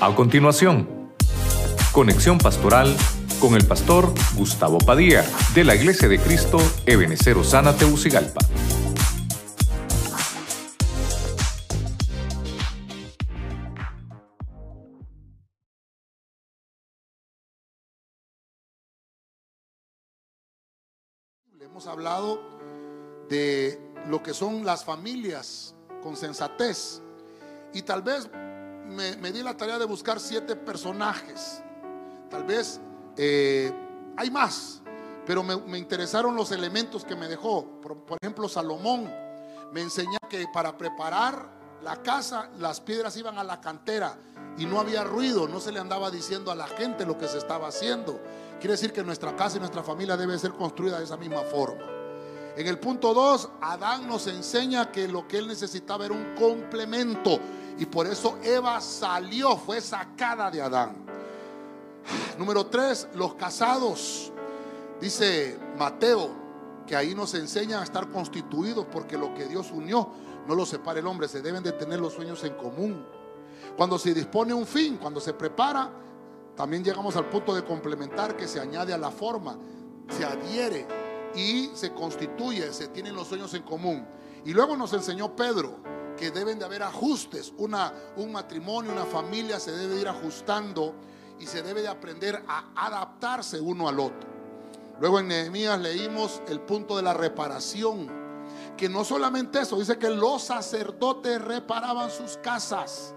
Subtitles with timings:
[0.00, 1.12] A continuación,
[1.90, 2.96] conexión pastoral
[3.40, 5.24] con el pastor Gustavo Padilla
[5.56, 8.38] de la Iglesia de Cristo Ebenecer Osana Teucigalpa.
[21.60, 22.40] Hemos hablado
[23.28, 25.74] de lo que son las familias
[26.04, 27.02] con sensatez
[27.74, 28.30] y tal vez
[28.88, 31.62] me, di la tarea de buscar siete personajes.
[32.30, 32.80] Tal vez
[33.16, 33.72] eh,
[34.16, 34.80] hay más,
[35.26, 37.80] pero me, interesaron los elementos que me dejó.
[37.80, 39.10] Por, por ejemplo, Salomón
[39.72, 44.16] me enseñó que para preparar la casa las piedras iban a la cantera
[44.56, 47.38] y no había ruido, no se le andaba diciendo a la gente lo que se
[47.38, 48.20] estaba haciendo.
[48.58, 51.84] Quiere decir que nuestra casa y nuestra familia debe ser construida de esa misma forma.
[52.56, 57.38] En el punto 2, Adán nos enseña que lo que él necesitaba era un complemento
[57.78, 60.96] y por eso Eva salió, fue sacada de Adán.
[62.36, 64.32] Número 3, los casados.
[65.00, 66.30] Dice Mateo
[66.86, 70.08] que ahí nos enseña a estar constituidos porque lo que Dios unió
[70.46, 73.04] no lo separa el hombre, se deben de tener los sueños en común.
[73.76, 75.90] Cuando se dispone un fin, cuando se prepara,
[76.56, 79.56] también llegamos al punto de complementar que se añade a la forma,
[80.08, 80.86] se adhiere
[81.34, 84.04] y se constituye, se tienen los sueños en común.
[84.44, 85.76] Y luego nos enseñó Pedro
[86.18, 90.94] que deben de haber ajustes, una, un matrimonio, una familia se debe ir ajustando
[91.38, 94.28] y se debe de aprender a adaptarse uno al otro.
[95.00, 98.08] Luego en Nehemías leímos el punto de la reparación,
[98.76, 103.14] que no solamente eso, dice que los sacerdotes reparaban sus casas.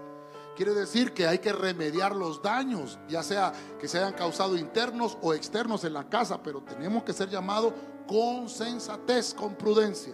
[0.54, 5.18] Quiere decir que hay que remediar los daños, ya sea que se hayan causado internos
[5.22, 7.72] o externos en la casa, pero tenemos que ser llamados
[8.06, 10.12] con sensatez, con prudencia.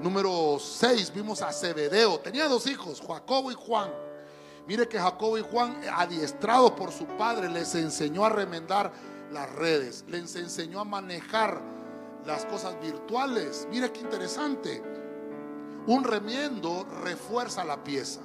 [0.00, 2.18] Número 6, vimos a Zebedeo.
[2.20, 3.90] Tenía dos hijos, Jacobo y Juan.
[4.66, 8.92] Mire que Jacobo y Juan, adiestrados por su padre, les enseñó a remendar
[9.30, 11.60] las redes, les enseñó a manejar
[12.24, 13.68] las cosas virtuales.
[13.70, 14.82] Mire qué interesante.
[15.86, 18.20] Un remiendo refuerza la pieza.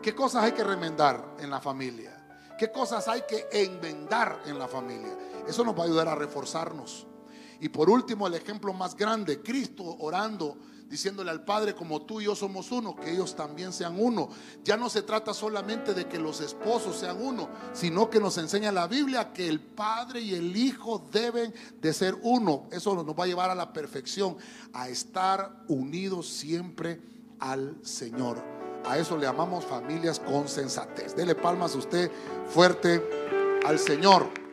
[0.00, 2.24] ¿Qué cosas hay que remendar en la familia?
[2.58, 5.16] ¿Qué cosas hay que enmendar en la familia?
[5.46, 7.06] Eso nos va a ayudar a reforzarnos.
[7.60, 10.56] Y por último, el ejemplo más grande, Cristo orando,
[10.88, 14.28] diciéndole al Padre, como tú y yo somos uno, que ellos también sean uno.
[14.64, 18.70] Ya no se trata solamente de que los esposos sean uno, sino que nos enseña
[18.72, 22.64] la Biblia que el Padre y el Hijo deben de ser uno.
[22.70, 24.36] Eso nos va a llevar a la perfección,
[24.72, 27.00] a estar unidos siempre
[27.40, 28.42] al Señor.
[28.84, 31.16] A eso le llamamos familias con sensatez.
[31.16, 32.10] Dele palmas a usted
[32.46, 33.02] fuerte
[33.66, 34.45] al Señor.